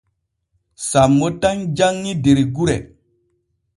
[0.89, 2.77] Sammo tan janŋi der gure.